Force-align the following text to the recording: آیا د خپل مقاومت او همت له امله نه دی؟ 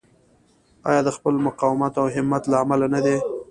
آیا 0.89 1.01
د 1.03 1.09
خپل 1.17 1.33
مقاومت 1.47 1.93
او 2.01 2.05
همت 2.15 2.43
له 2.51 2.55
امله 2.63 2.87
نه 2.93 2.99
دی؟ 3.05 3.17